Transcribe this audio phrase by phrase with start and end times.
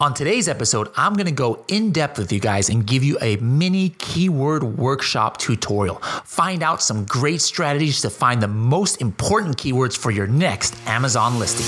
[0.00, 3.18] On today's episode, I'm going to go in depth with you guys and give you
[3.20, 5.96] a mini keyword workshop tutorial.
[6.24, 11.40] Find out some great strategies to find the most important keywords for your next Amazon
[11.40, 11.66] listing.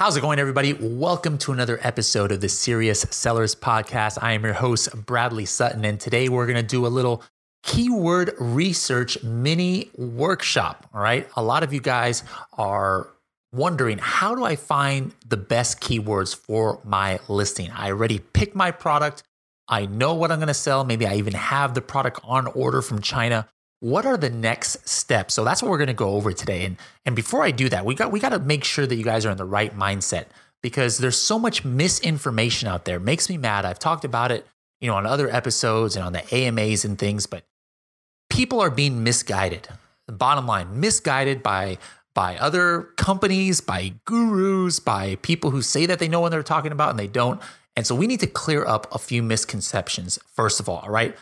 [0.00, 0.72] How's it going, everybody?
[0.72, 4.18] Welcome to another episode of the Serious Sellers Podcast.
[4.20, 7.22] I am your host, Bradley Sutton, and today we're going to do a little
[7.64, 10.88] keyword research mini workshop.
[10.94, 11.28] All right.
[11.34, 13.08] A lot of you guys are
[13.52, 17.70] wondering how do I find the best keywords for my listing?
[17.70, 19.22] I already picked my product.
[19.66, 20.84] I know what I'm going to sell.
[20.84, 23.48] Maybe I even have the product on order from China.
[23.80, 25.34] What are the next steps?
[25.34, 26.66] So that's what we're going to go over today.
[26.66, 26.76] And
[27.06, 29.24] and before I do that, we got we got to make sure that you guys
[29.24, 30.26] are in the right mindset
[30.62, 32.96] because there's so much misinformation out there.
[32.96, 33.64] It makes me mad.
[33.64, 34.46] I've talked about it,
[34.80, 37.44] you know, on other episodes and on the AMAs and things, but
[38.34, 39.68] people are being misguided.
[40.06, 41.78] The bottom line, misguided by
[42.14, 46.70] by other companies, by gurus, by people who say that they know what they're talking
[46.70, 47.40] about and they don't.
[47.74, 51.16] And so we need to clear up a few misconceptions first of all, all right?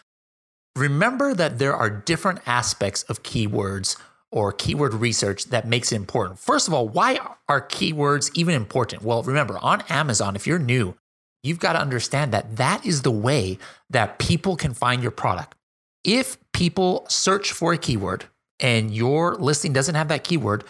[0.76, 3.96] Remember that there are different aspects of keywords
[4.30, 6.38] or keyword research that makes it important.
[6.38, 7.18] First of all, why
[7.48, 9.02] are keywords even important?
[9.02, 10.94] Well, remember, on Amazon, if you're new,
[11.42, 13.58] you've got to understand that that is the way
[13.90, 15.54] that people can find your product.
[16.04, 18.24] If people search for a keyword
[18.60, 20.62] and your listing doesn't have that keyword,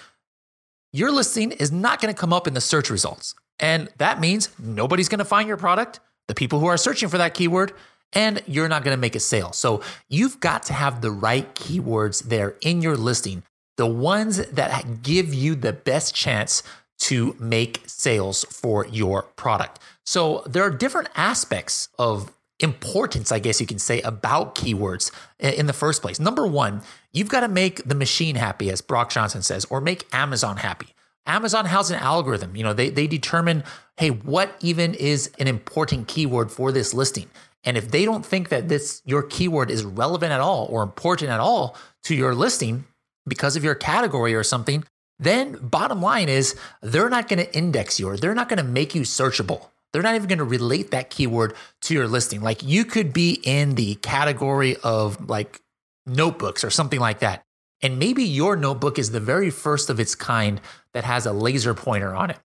[0.90, 3.34] your listing is not going to come up in the search results.
[3.60, 7.18] And that means nobody's going to find your product, the people who are searching for
[7.18, 7.74] that keyword,
[8.14, 9.52] and you're not going to make a sale.
[9.52, 13.42] So you've got to have the right keywords there in your listing,
[13.76, 16.62] the ones that give you the best chance
[17.00, 19.78] to make sales for your product.
[20.06, 22.32] So there are different aspects of
[22.62, 26.20] importance, I guess you can say, about keywords in the first place.
[26.20, 26.82] Number one,
[27.12, 30.88] you've got to make the machine happy, as Brock Johnson says, or make Amazon happy.
[31.26, 32.56] Amazon has an algorithm.
[32.56, 33.62] You know, they, they determine,
[33.96, 37.28] hey, what even is an important keyword for this listing?
[37.64, 41.30] And if they don't think that this your keyword is relevant at all or important
[41.30, 42.84] at all to your listing
[43.26, 44.84] because of your category or something,
[45.18, 48.64] then bottom line is they're not going to index you or they're not going to
[48.64, 49.68] make you searchable.
[49.92, 52.40] They're not even going to relate that keyword to your listing.
[52.40, 55.60] Like you could be in the category of like
[56.06, 57.44] notebooks or something like that.
[57.82, 60.60] And maybe your notebook is the very first of its kind
[60.94, 62.38] that has a laser pointer on it.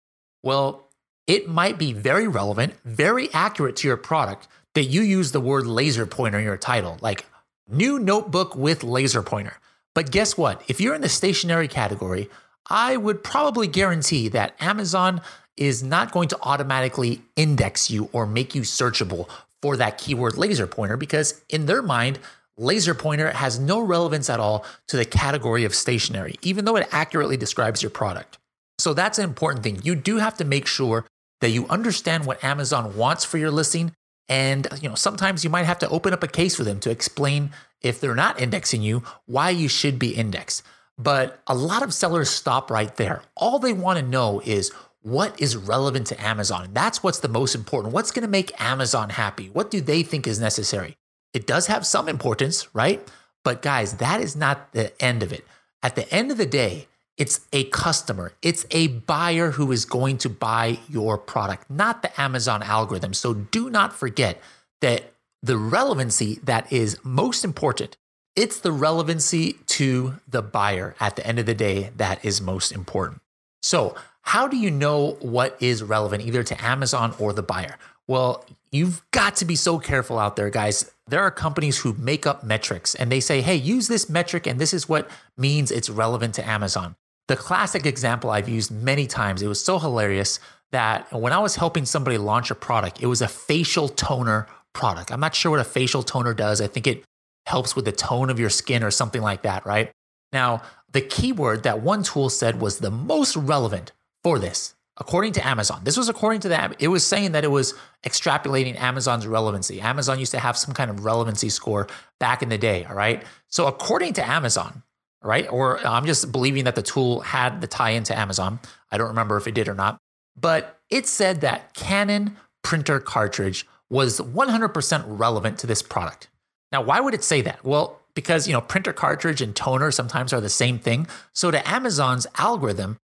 [0.43, 0.89] Well,
[1.27, 5.67] it might be very relevant, very accurate to your product that you use the word
[5.67, 7.25] laser pointer in your title, like
[7.69, 9.57] new notebook with laser pointer.
[9.93, 10.61] But guess what?
[10.67, 12.29] If you're in the stationery category,
[12.69, 15.21] I would probably guarantee that Amazon
[15.57, 19.27] is not going to automatically index you or make you searchable
[19.61, 22.19] for that keyword laser pointer because in their mind,
[22.57, 26.87] laser pointer has no relevance at all to the category of stationery, even though it
[26.91, 28.37] accurately describes your product.
[28.79, 29.79] So that's an important thing.
[29.83, 31.05] You do have to make sure
[31.41, 33.93] that you understand what Amazon wants for your listing.
[34.29, 36.91] And you know, sometimes you might have to open up a case for them to
[36.91, 37.51] explain
[37.81, 40.63] if they're not indexing you, why you should be indexed.
[40.97, 43.21] But a lot of sellers stop right there.
[43.35, 44.71] All they want to know is
[45.07, 46.69] what is relevant to Amazon.
[46.73, 47.93] That's what's the most important.
[47.93, 49.47] What's going to make Amazon happy?
[49.47, 50.97] What do they think is necessary?
[51.33, 53.07] It does have some importance, right?
[53.41, 55.45] But guys, that is not the end of it.
[55.81, 60.17] At the end of the day, it's a customer, it's a buyer who is going
[60.19, 63.13] to buy your product, not the Amazon algorithm.
[63.13, 64.41] So do not forget
[64.81, 67.95] that the relevancy that is most important,
[68.35, 72.73] it's the relevancy to the buyer at the end of the day that is most
[72.73, 73.21] important.
[73.61, 77.77] So, how do you know what is relevant either to Amazon or the buyer?
[78.07, 80.91] Well, you've got to be so careful out there, guys.
[81.07, 84.59] There are companies who make up metrics and they say, hey, use this metric, and
[84.59, 86.95] this is what means it's relevant to Amazon.
[87.27, 90.39] The classic example I've used many times, it was so hilarious
[90.71, 95.11] that when I was helping somebody launch a product, it was a facial toner product.
[95.11, 96.61] I'm not sure what a facial toner does.
[96.61, 97.03] I think it
[97.45, 99.91] helps with the tone of your skin or something like that, right?
[100.33, 100.61] Now,
[100.91, 103.91] the keyword that one tool said was the most relevant
[104.23, 105.81] for this, according to Amazon.
[105.83, 106.75] This was according to that.
[106.79, 107.73] It was saying that it was
[108.03, 109.81] extrapolating Amazon's relevancy.
[109.81, 111.87] Amazon used to have some kind of relevancy score
[112.19, 112.85] back in the day.
[112.85, 113.23] All right.
[113.47, 114.83] So, according to Amazon,
[115.23, 118.59] right, or uh, I'm just believing that the tool had the tie into Amazon.
[118.91, 119.99] I don't remember if it did or not,
[120.39, 126.27] but it said that Canon printer cartridge was 100% relevant to this product.
[126.71, 127.63] Now, why would it say that?
[127.63, 131.05] Well, because you know printer cartridge and toner sometimes are the same thing.
[131.33, 132.97] So to Amazon's algorithm,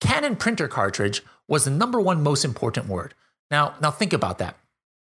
[0.00, 3.12] Canon printer cartridge was the number one most important word.
[3.50, 4.56] Now, now think about that.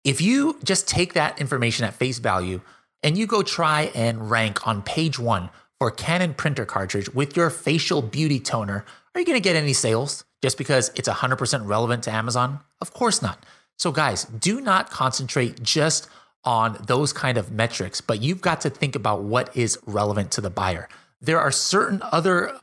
[0.04, 2.62] If you just take that information at face value
[3.02, 5.50] and you go try and rank on page one
[5.80, 8.86] for Canon printer cartridge with your facial beauty toner,
[9.16, 12.60] are you going to get any sales just because it's 100% relevant to Amazon?
[12.80, 13.44] Of course not.
[13.80, 16.08] So, guys, do not concentrate just
[16.44, 20.42] on those kind of metrics, but you've got to think about what is relevant to
[20.42, 20.90] the buyer.
[21.22, 22.58] There are certain other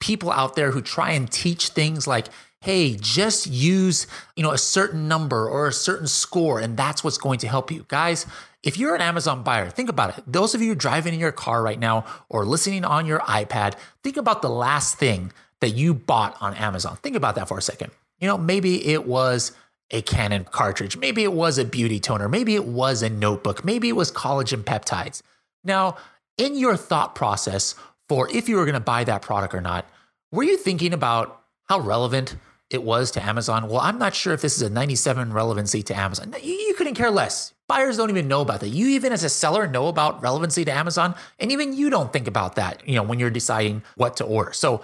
[0.00, 2.26] people out there who try and teach things like,
[2.60, 4.06] hey, just use,
[4.36, 7.70] you know, a certain number or a certain score and that's what's going to help
[7.70, 7.84] you.
[7.88, 8.26] Guys,
[8.62, 10.24] if you're an Amazon buyer, think about it.
[10.26, 14.16] Those of you driving in your car right now or listening on your iPad, think
[14.16, 16.96] about the last thing that you bought on Amazon.
[17.02, 17.90] Think about that for a second.
[18.20, 19.52] You know, maybe it was
[19.90, 23.88] a Canon cartridge, maybe it was a beauty toner, maybe it was a notebook, maybe
[23.88, 25.22] it was collagen peptides.
[25.64, 25.96] Now,
[26.38, 27.74] in your thought process
[28.08, 29.86] for if you were going to buy that product or not,
[30.32, 32.36] were you thinking about how relevant
[32.70, 33.68] it was to Amazon?
[33.68, 36.34] Well, I'm not sure if this is a 97 relevancy to Amazon.
[36.42, 37.54] You, you couldn't care less.
[37.68, 38.68] Buyers don't even know about that.
[38.68, 42.28] You even as a seller know about relevancy to Amazon, and even you don't think
[42.28, 44.52] about that, you know, when you're deciding what to order.
[44.52, 44.82] So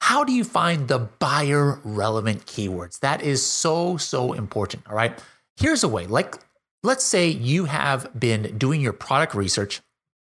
[0.00, 3.00] how do you find the buyer relevant keywords?
[3.00, 4.84] That is so, so important.
[4.88, 5.16] All right.
[5.56, 6.36] Here's a way like,
[6.82, 9.80] let's say you have been doing your product research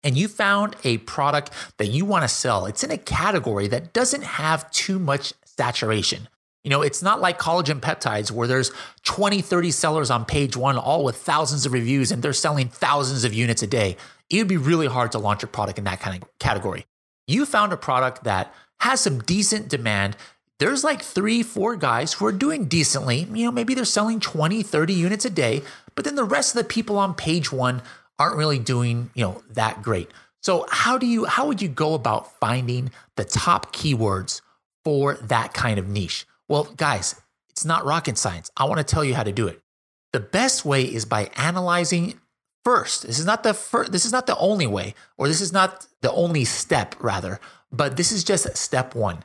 [0.03, 2.65] and you found a product that you want to sell.
[2.65, 6.27] It's in a category that doesn't have too much saturation.
[6.63, 8.71] You know, it's not like collagen peptides where there's
[9.03, 13.23] 20, 30 sellers on page one, all with thousands of reviews, and they're selling thousands
[13.23, 13.97] of units a day.
[14.29, 16.85] It would be really hard to launch a product in that kind of category.
[17.27, 20.17] You found a product that has some decent demand.
[20.59, 23.27] There's like three, four guys who are doing decently.
[23.31, 25.61] You know, maybe they're selling 20, 30 units a day,
[25.95, 27.81] but then the rest of the people on page one
[28.17, 30.09] aren't really doing, you know, that great.
[30.41, 34.41] So how do you how would you go about finding the top keywords
[34.83, 36.25] for that kind of niche?
[36.47, 38.49] Well, guys, it's not rocket science.
[38.57, 39.61] I want to tell you how to do it.
[40.11, 42.19] The best way is by analyzing
[42.63, 43.07] first.
[43.07, 45.87] This is not the first, this is not the only way, or this is not
[46.01, 47.39] the only step, rather,
[47.71, 49.23] but this is just step one.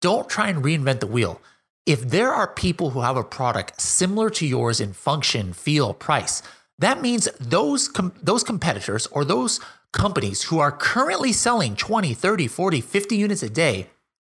[0.00, 1.40] Don't try and reinvent the wheel.
[1.86, 6.42] If there are people who have a product similar to yours in function, feel, price,
[6.78, 9.60] that means those com- those competitors or those
[9.92, 13.88] companies who are currently selling 20, 30, 40, 50 units a day,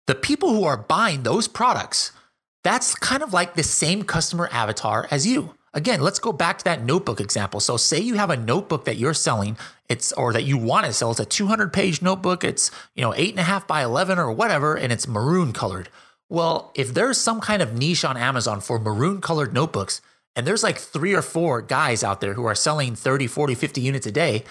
[0.07, 2.11] the people who are buying those products
[2.65, 5.53] that's kind of like the same customer avatar as you.
[5.75, 7.59] Again, let's go back to that notebook example.
[7.59, 9.57] So, say you have a notebook that you're selling,
[9.89, 11.11] it's or that you want to sell.
[11.11, 12.43] It's a 200 page notebook.
[12.45, 15.89] It's you know eight and a half by 11 or whatever, and it's maroon colored.
[16.29, 20.01] Well, if there's some kind of niche on Amazon for maroon colored notebooks,
[20.35, 23.81] and there's like three or four guys out there who are selling 30, 40, 50
[23.81, 24.43] units a day,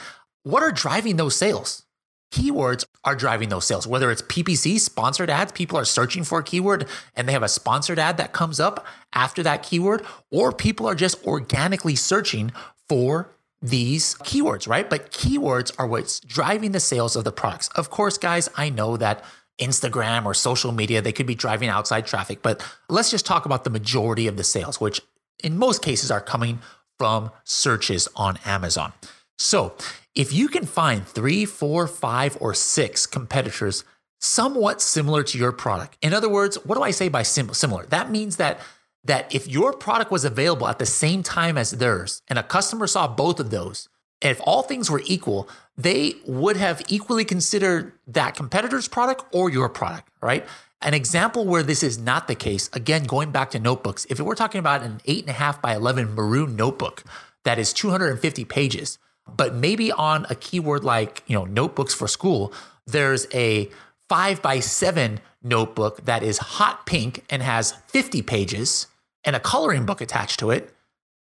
[0.43, 1.85] what are driving those sales?
[2.33, 3.87] Keywords are driving those sales.
[3.87, 7.49] Whether it's PPC, sponsored ads, people are searching for a keyword and they have a
[7.49, 12.53] sponsored ad that comes up after that keyword, or people are just organically searching
[12.89, 13.31] for
[13.63, 14.91] these keywords, right?
[14.91, 17.69] But keywords are what's driving the sales of the products.
[17.69, 19.25] Of course, guys, I know that
[19.59, 23.65] Instagram or social media, they could be driving outside traffic, but let's just talk about
[23.65, 25.01] the majority of the sales, which
[25.43, 26.59] in most cases are coming
[26.99, 28.93] from searches on Amazon.
[29.39, 29.75] So
[30.15, 33.85] if you can find three, four, five, or six competitors
[34.21, 37.87] somewhat similar to your product, in other words, what do I say by sim- similar?
[37.87, 38.61] That means that
[39.07, 42.87] that if your product was available at the same time as theirs and a customer
[42.87, 43.89] saw both of those,
[44.23, 45.47] and if all things were equal,
[45.77, 50.47] they would have equally considered that competitor's product or your product, right?
[50.81, 54.35] An example where this is not the case, again, going back to notebooks, if we're
[54.35, 57.05] talking about an eight and a half by 11 maroon notebook
[57.45, 62.53] that is 250 pages, but maybe on a keyword like, you know, notebooks for school,
[62.87, 63.71] there's a
[64.09, 68.87] five by seven notebook that is hot pink and has 50 pages
[69.25, 70.75] and a coloring book attached to it.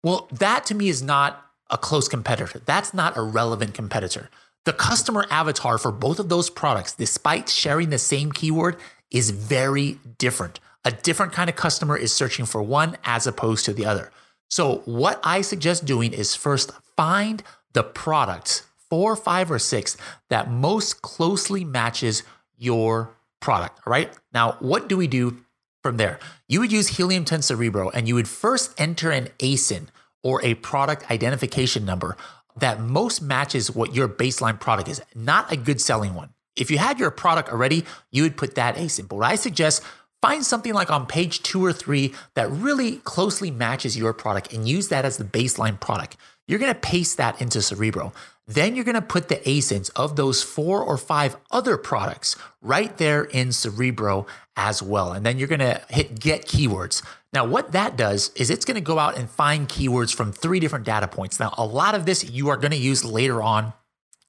[0.04, 2.62] Well, that to me is not a close competitor.
[2.66, 4.30] That's not a relevant competitor.
[4.66, 8.78] The customer avatar for both of those products, despite sharing the same keyword,
[9.12, 10.60] is very different.
[10.84, 14.12] A different kind of customer is searching for one as opposed to the other.
[14.50, 17.42] So, what I suggest doing is first find
[17.76, 19.98] the product, four, five, or six
[20.30, 22.24] that most closely matches
[22.58, 23.82] your product.
[23.86, 24.12] All right.
[24.34, 25.38] Now, what do we do
[25.84, 26.18] from there?
[26.48, 29.88] You would use Helium 10 Cerebro and you would first enter an ASIN
[30.24, 32.16] or a product identification number
[32.58, 36.30] that most matches what your baseline product is, not a good selling one.
[36.56, 39.10] If you had your product already, you would put that ASIN.
[39.10, 39.84] But what I suggest,
[40.22, 44.68] find something like on page two or three that really closely matches your product and
[44.68, 46.16] use that as the baseline product.
[46.48, 48.14] You're going to paste that into Cerebro.
[48.48, 52.96] Then you're going to put the ASINs of those four or five other products right
[52.98, 55.12] there in Cerebro as well.
[55.12, 57.04] And then you're going to hit get keywords.
[57.34, 60.60] Now, what that does is it's going to go out and find keywords from three
[60.60, 61.40] different data points.
[61.40, 63.74] Now, a lot of this you are going to use later on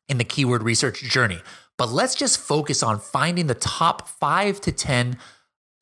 [0.09, 1.41] in the keyword research journey.
[1.77, 5.19] But let's just focus on finding the top five to 10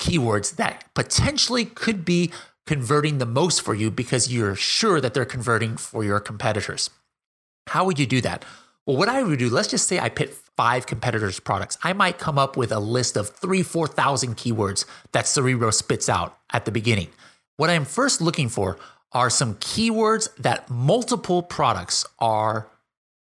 [0.01, 2.33] keywords that potentially could be
[2.67, 6.91] converting the most for you because you're sure that they're converting for your competitors.
[7.69, 8.45] How would you do that?
[8.87, 11.79] Well, what I would do, let's just say I pit five competitors' products.
[11.83, 16.39] I might come up with a list of three, 4,000 keywords that Cerebro spits out
[16.53, 17.09] at the beginning.
[17.57, 18.79] What I'm first looking for
[19.13, 22.69] are some keywords that multiple products are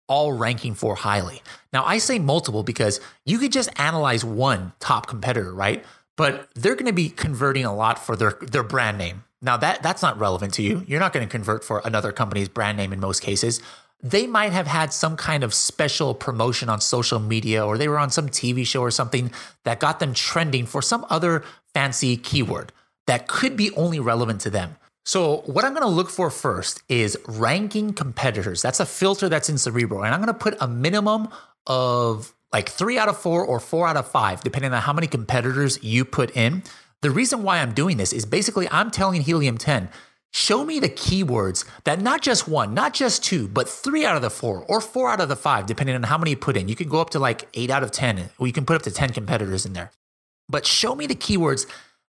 [0.07, 1.41] all ranking for highly.
[1.73, 5.83] Now, I say multiple because you could just analyze one top competitor, right?
[6.15, 9.23] But they're going to be converting a lot for their, their brand name.
[9.41, 10.83] Now, that, that's not relevant to you.
[10.87, 13.61] You're not going to convert for another company's brand name in most cases.
[14.01, 17.97] They might have had some kind of special promotion on social media or they were
[17.97, 19.31] on some TV show or something
[19.63, 22.71] that got them trending for some other fancy keyword
[23.07, 24.75] that could be only relevant to them.
[25.05, 28.61] So, what I'm going to look for first is ranking competitors.
[28.61, 30.03] That's a filter that's in Cerebro.
[30.03, 31.29] And I'm going to put a minimum
[31.65, 35.07] of like three out of four or four out of five, depending on how many
[35.07, 36.61] competitors you put in.
[37.01, 39.89] The reason why I'm doing this is basically I'm telling Helium 10,
[40.31, 44.21] show me the keywords that not just one, not just two, but three out of
[44.21, 46.67] the four or four out of the five, depending on how many you put in.
[46.67, 48.81] You can go up to like eight out of 10, or you can put up
[48.83, 49.91] to 10 competitors in there.
[50.49, 51.67] But show me the keywords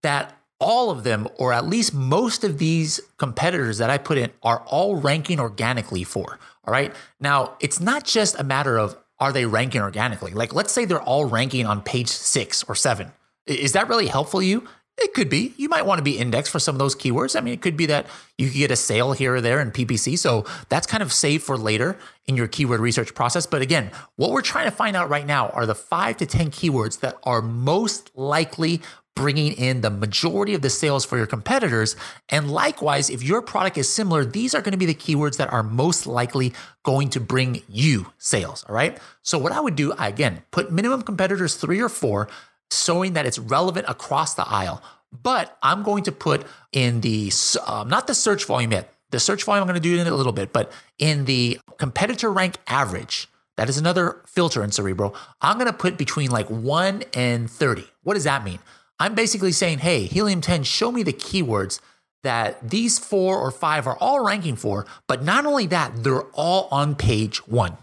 [0.01, 4.31] that all of them, or at least most of these competitors that I put in,
[4.43, 6.39] are all ranking organically for.
[6.65, 6.95] All right.
[7.19, 10.31] Now, it's not just a matter of are they ranking organically?
[10.33, 13.11] Like, let's say they're all ranking on page six or seven.
[13.45, 14.67] Is that really helpful you?
[14.97, 15.53] It could be.
[15.57, 17.35] You might want to be indexed for some of those keywords.
[17.35, 18.05] I mean, it could be that
[18.37, 20.17] you could get a sale here or there in PPC.
[20.17, 23.47] So that's kind of saved for later in your keyword research process.
[23.47, 26.51] But again, what we're trying to find out right now are the five to 10
[26.51, 28.81] keywords that are most likely
[29.15, 31.95] bringing in the majority of the sales for your competitors.
[32.29, 35.51] And likewise, if your product is similar, these are going to be the keywords that
[35.51, 38.63] are most likely going to bring you sales.
[38.67, 38.97] All right.
[39.21, 42.29] So, what I would do, I again, put minimum competitors three or four,
[42.71, 44.81] showing that it's relevant across the aisle.
[45.11, 47.31] But I'm going to put in the,
[47.67, 48.93] um, not the search volume yet.
[49.11, 52.31] The search volume, I'm going to do in a little bit, but in the competitor
[52.31, 55.13] rank average, that is another filter in Cerebro.
[55.41, 57.85] I'm going to put between like 1 and 30.
[58.03, 58.59] What does that mean?
[58.99, 61.81] I'm basically saying, hey, Helium 10, show me the keywords
[62.23, 64.85] that these four or five are all ranking for.
[65.07, 67.77] But not only that, they're all on page one.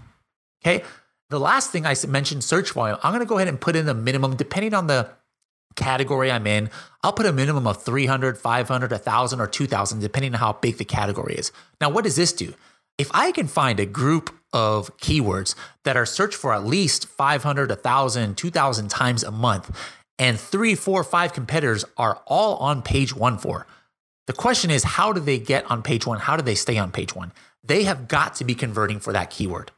[0.65, 0.85] Okay.
[1.31, 3.89] The last thing I mentioned, search volume, I'm going to go ahead and put in
[3.89, 5.11] a minimum, depending on the
[5.77, 6.71] category I'm in.
[7.03, 10.85] I'll put a minimum of 300, 500, 1,000, or 2,000, depending on how big the
[10.85, 11.53] category is.
[11.81, 12.55] Now, what does this do?
[12.97, 15.55] If I can find a group of keywords
[15.85, 19.77] that are searched for at least 500, 1,000, 2,000 times a month,
[20.19, 23.67] and three, four, five competitors are all on page one for.
[24.27, 26.19] The question is, how do they get on page one?
[26.19, 27.33] How do they stay on page one?
[27.63, 29.71] They have got to be converting for that keyword.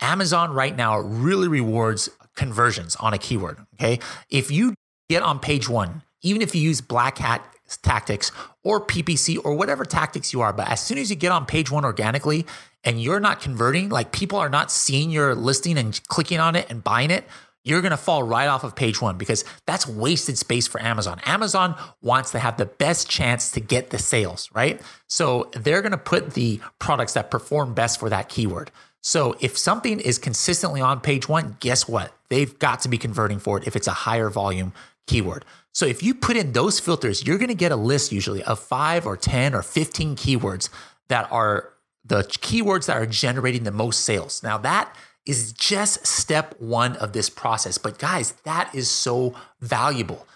[0.00, 3.58] Amazon right now really rewards conversions on a keyword.
[3.74, 3.98] Okay.
[4.30, 4.74] If you
[5.08, 7.44] get on page one, even if you use black hat
[7.82, 8.32] tactics
[8.64, 11.70] or PPC or whatever tactics you are, but as soon as you get on page
[11.70, 12.46] one organically
[12.84, 16.66] and you're not converting, like people are not seeing your listing and clicking on it
[16.70, 17.24] and buying it,
[17.64, 21.20] you're going to fall right off of page one because that's wasted space for Amazon.
[21.26, 24.80] Amazon wants to have the best chance to get the sales, right?
[25.06, 28.70] So they're going to put the products that perform best for that keyword.
[29.02, 32.12] So if something is consistently on page one, guess what?
[32.28, 34.72] They've got to be converting for it if it's a higher volume
[35.06, 35.44] keyword.
[35.72, 38.58] So if you put in those filters, you're going to get a list usually of
[38.58, 40.68] five or 10 or 15 keywords
[41.08, 41.72] that are
[42.04, 44.42] the keywords that are generating the most sales.
[44.42, 44.94] Now that
[45.26, 47.78] is just step one of this process.
[47.78, 50.26] But guys, that is so valuable.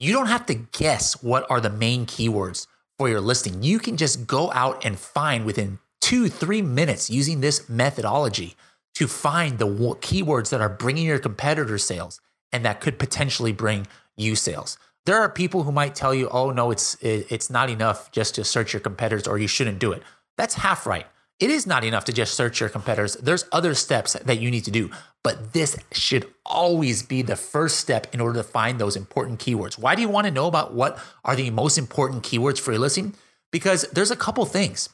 [0.00, 2.66] You don't have to guess what are the main keywords
[2.98, 3.62] for your listing.
[3.62, 5.78] You can just go out and find within
[6.10, 8.56] two, three minutes using this methodology
[8.94, 12.20] to find the keywords that are bringing your competitor sales
[12.52, 13.86] and that could potentially bring
[14.16, 14.76] you sales.
[15.06, 18.44] There are people who might tell you, "Oh no, it's it's not enough just to
[18.44, 20.02] search your competitors or you shouldn't do it."
[20.36, 21.06] That's half right
[21.40, 23.14] it is not enough to just search your competitors.
[23.14, 24.90] There's other steps that you need to do,
[25.24, 29.78] but this should always be the first step in order to find those important keywords.
[29.78, 32.80] Why do you want to know about what are the most important keywords for your
[32.80, 33.14] listing?
[33.50, 34.90] Because there's a couple things.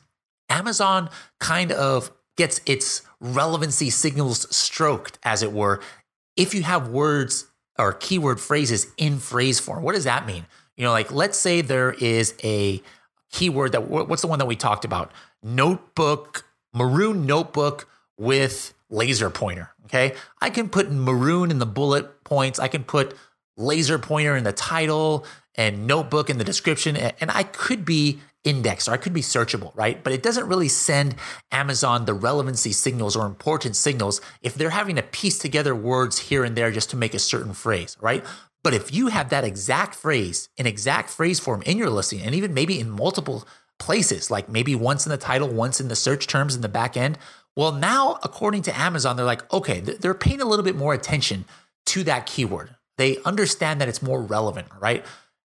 [0.49, 1.11] Amazon
[1.41, 5.81] kind of gets its relevancy signals stroked, as it were,
[6.37, 7.47] if you have words
[7.79, 9.83] or keyword phrases in phrase form.
[9.83, 10.47] What does that mean?
[10.77, 12.83] You know, like let's say there is a
[13.31, 15.13] keyword that what's the one that we talked about?
[15.47, 17.89] notebook, maroon notebook
[18.19, 19.71] with laser pointer.
[19.85, 20.15] Okay.
[20.41, 22.59] I can put maroon in the bullet points.
[22.59, 23.17] I can put
[23.57, 25.25] laser pointer in the title
[25.55, 26.97] and notebook in the description.
[26.97, 30.03] And I could be indexed or it could be searchable, right?
[30.03, 31.17] But it doesn't really send
[31.51, 36.45] Amazon the relevancy signals or important signals if they're having to piece together words here
[36.45, 38.25] and there just to make a certain phrase, right?
[38.63, 42.35] But if you have that exact phrase in exact phrase form in your listing and
[42.35, 43.47] even maybe in multiple
[43.79, 46.97] places, like maybe once in the title, once in the search terms in the back
[46.97, 47.19] end,
[47.57, 51.45] well, now according to Amazon, they're like, okay, they're paying a little bit more attention
[51.87, 52.75] to that keyword.
[52.99, 55.05] They understand that it's more relevant, right?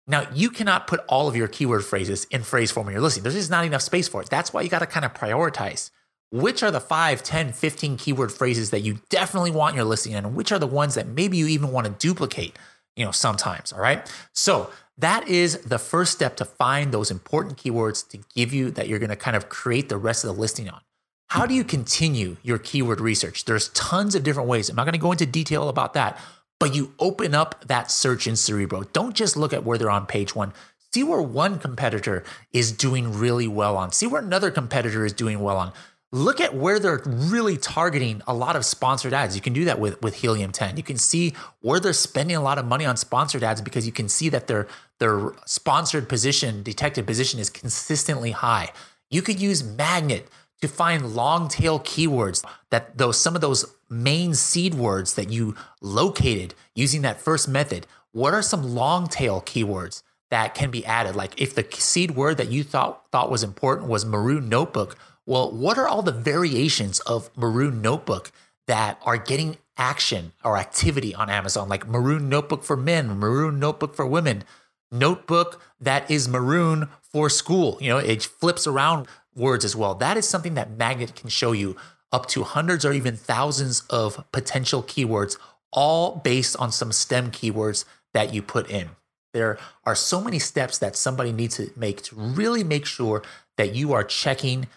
[0.08, 3.24] Now, you cannot put all of your keyword phrases in phrase form in your listing.
[3.24, 4.30] There's just not enough space for it.
[4.30, 5.92] That's why you got to kind of prioritize
[6.32, 10.36] which are the 5, 10, 15 keyword phrases that you definitely want your listing and
[10.36, 12.58] which are the ones that maybe you even want to duplicate,
[12.96, 14.12] you know, sometimes, all right?
[14.34, 18.88] So, that is the first step to find those important keywords to give you that
[18.88, 20.82] you're going to kind of create the rest of the listing on.
[21.28, 23.46] How do you continue your keyword research?
[23.46, 24.70] There's tons of different ways.
[24.70, 26.20] I'm not going to go into detail about that,
[26.60, 28.84] but you open up that search in Cerebro.
[28.94, 30.54] Don't just look at where they're on page one.
[30.94, 32.24] See where one competitor
[32.54, 33.92] is doing really well on.
[33.92, 35.74] See where another competitor is doing well on.
[36.14, 39.36] Look at where they're really targeting a lot of sponsored ads.
[39.36, 40.78] You can do that with, with Helium 10.
[40.78, 43.92] You can see where they're spending a lot of money on sponsored ads because you
[43.92, 44.68] can see that their,
[45.00, 48.70] their sponsored position, detected position is consistently high.
[49.10, 50.30] You could use Magnet
[50.62, 55.56] to find long tail keywords that those some of those main seed words that you
[55.82, 57.88] located using that first method.
[58.12, 61.16] What are some long tail keywords that can be added?
[61.16, 65.52] Like if the seed word that you thought thought was important was maroon notebook, well,
[65.52, 68.32] what are all the variations of maroon notebook
[68.66, 71.70] that are getting action or activity on Amazon?
[71.70, 74.44] Like maroon notebook for men, maroon notebook for women,
[74.92, 77.78] notebook that is maroon for school.
[77.82, 79.96] You know, it flips around words as well.
[79.96, 81.76] That is something that Magnet can show you
[82.12, 85.38] up to hundreds or even thousands of potential keywords,
[85.72, 88.90] all based on some STEM keywords that you put in.
[89.34, 93.24] There are so many steps that somebody needs to make to really make sure
[93.58, 94.68] that you are checking.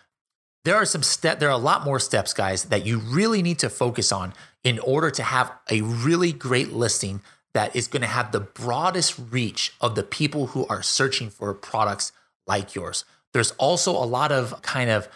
[0.65, 3.59] There are some step there are a lot more steps guys that you really need
[3.61, 7.23] to focus on in order to have a really great listing
[7.55, 11.53] that is going to have the broadest reach of the people who are searching for
[11.55, 12.13] products
[12.47, 13.05] like yours.
[13.33, 15.09] There's also a lot of kind of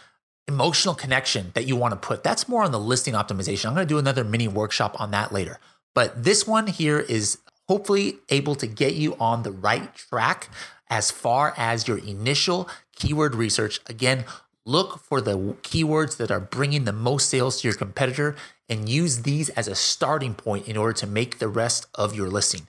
[0.47, 2.23] emotional connection that you want to put.
[2.23, 3.67] That's more on the listing optimization.
[3.67, 5.59] I'm going to do another mini workshop on that later.
[5.95, 10.49] But this one here is hopefully able to get you on the right track
[10.91, 13.81] as far as your initial keyword research.
[13.87, 14.25] Again,
[14.67, 18.37] look for the keywords that are bringing the most sales to your competitor
[18.69, 22.29] and use these as a starting point in order to make the rest of your
[22.29, 22.67] listing.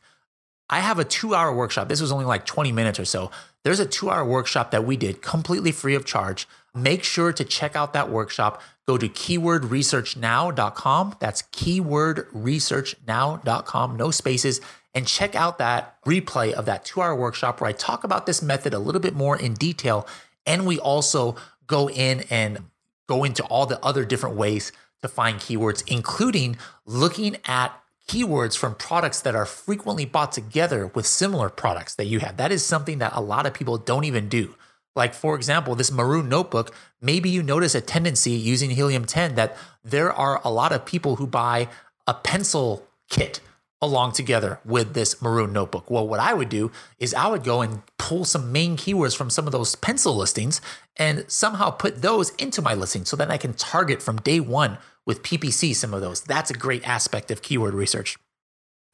[0.69, 1.89] I have a two hour workshop.
[1.89, 3.30] This was only like 20 minutes or so.
[3.63, 6.47] There's a two hour workshop that we did completely free of charge.
[6.73, 8.62] Make sure to check out that workshop.
[8.88, 11.15] Go to keywordresearchnow.com.
[11.19, 14.62] That's keywordresearchnow.com, no spaces,
[14.93, 18.41] and check out that replay of that two hour workshop where I talk about this
[18.41, 20.08] method a little bit more in detail.
[20.45, 21.36] And we also
[21.67, 22.60] go in and
[23.08, 27.73] go into all the other different ways to find keywords, including looking at
[28.07, 32.37] keywords from products that are frequently bought together with similar products that you have.
[32.37, 34.55] That is something that a lot of people don't even do.
[34.95, 39.57] Like, for example, this maroon notebook, maybe you notice a tendency using Helium 10 that
[39.83, 41.67] there are a lot of people who buy
[42.07, 43.41] a pencil kit
[43.85, 45.89] along together with this maroon notebook.
[45.89, 49.29] Well, what I would do is I would go and pull some main keywords from
[49.29, 50.59] some of those pencil listings
[50.97, 54.77] and somehow put those into my listing so that I can target from day one
[55.05, 56.21] with PPC some of those.
[56.21, 58.17] That's a great aspect of keyword research.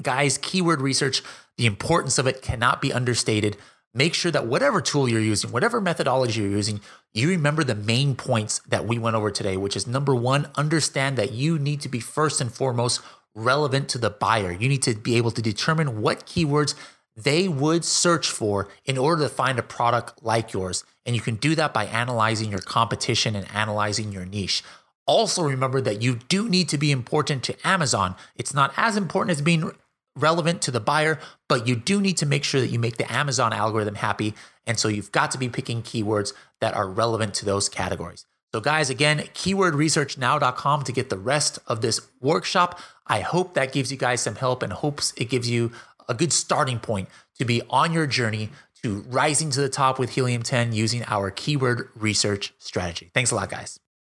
[0.01, 1.21] Guys, keyword research,
[1.57, 3.57] the importance of it cannot be understated.
[3.93, 6.79] Make sure that whatever tool you're using, whatever methodology you're using,
[7.13, 11.17] you remember the main points that we went over today, which is number one, understand
[11.17, 13.01] that you need to be first and foremost
[13.35, 14.51] relevant to the buyer.
[14.51, 16.75] You need to be able to determine what keywords
[17.15, 20.83] they would search for in order to find a product like yours.
[21.05, 24.63] And you can do that by analyzing your competition and analyzing your niche.
[25.05, 28.15] Also, remember that you do need to be important to Amazon.
[28.35, 29.71] It's not as important as being
[30.15, 33.11] relevant to the buyer, but you do need to make sure that you make the
[33.11, 34.33] Amazon algorithm happy.
[34.65, 38.25] And so you've got to be picking keywords that are relevant to those categories.
[38.53, 42.79] So, guys, again, keywordresearchnow.com to get the rest of this workshop.
[43.07, 45.71] I hope that gives you guys some help and hopes it gives you
[46.09, 47.07] a good starting point
[47.39, 48.49] to be on your journey
[48.83, 53.11] to rising to the top with Helium 10 using our keyword research strategy.
[53.13, 53.80] Thanks a lot, guys.